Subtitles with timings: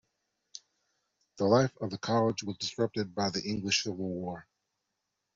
[1.37, 4.47] The life of the college was disrupted by the English Civil War.